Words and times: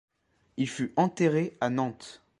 Il 0.57 0.67
fut 0.67 0.93
enterré 0.97 1.55
à 1.61 1.69
Nantes. 1.69 2.23